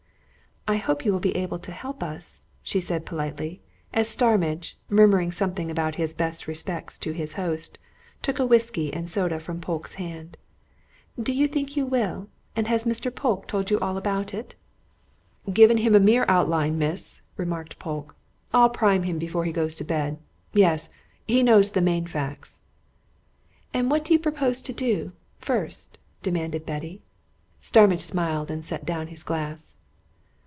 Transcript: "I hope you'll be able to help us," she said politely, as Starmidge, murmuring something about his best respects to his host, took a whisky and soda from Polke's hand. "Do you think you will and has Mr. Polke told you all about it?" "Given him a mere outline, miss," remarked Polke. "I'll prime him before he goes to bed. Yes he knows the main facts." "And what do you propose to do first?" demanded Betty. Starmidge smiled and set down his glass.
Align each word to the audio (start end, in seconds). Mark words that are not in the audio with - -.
"I 0.67 0.77
hope 0.77 1.03
you'll 1.03 1.19
be 1.19 1.35
able 1.35 1.57
to 1.57 1.71
help 1.71 2.03
us," 2.03 2.43
she 2.61 2.79
said 2.79 3.05
politely, 3.05 3.61
as 3.93 4.07
Starmidge, 4.07 4.77
murmuring 4.89 5.31
something 5.31 5.71
about 5.71 5.95
his 5.95 6.13
best 6.13 6.47
respects 6.47 6.99
to 6.99 7.11
his 7.13 7.33
host, 7.33 7.79
took 8.21 8.37
a 8.39 8.45
whisky 8.45 8.93
and 8.93 9.09
soda 9.09 9.39
from 9.39 9.59
Polke's 9.59 9.95
hand. 9.95 10.37
"Do 11.21 11.33
you 11.33 11.47
think 11.47 11.75
you 11.75 11.87
will 11.87 12.29
and 12.55 12.67
has 12.67 12.85
Mr. 12.85 13.13
Polke 13.13 13.47
told 13.47 13.71
you 13.71 13.79
all 13.79 13.97
about 13.97 14.35
it?" 14.35 14.53
"Given 15.51 15.77
him 15.77 15.95
a 15.95 15.99
mere 15.99 16.25
outline, 16.29 16.77
miss," 16.77 17.23
remarked 17.37 17.79
Polke. 17.79 18.15
"I'll 18.53 18.69
prime 18.69 19.01
him 19.03 19.17
before 19.17 19.45
he 19.45 19.51
goes 19.51 19.75
to 19.77 19.83
bed. 19.83 20.19
Yes 20.53 20.89
he 21.27 21.41
knows 21.41 21.71
the 21.71 21.81
main 21.81 22.05
facts." 22.05 22.61
"And 23.73 23.89
what 23.89 24.05
do 24.05 24.13
you 24.13 24.19
propose 24.19 24.61
to 24.61 24.73
do 24.73 25.11
first?" 25.39 25.97
demanded 26.21 26.67
Betty. 26.67 27.01
Starmidge 27.59 27.99
smiled 28.01 28.51
and 28.51 28.63
set 28.63 28.85
down 28.85 29.07
his 29.07 29.23
glass. 29.23 29.77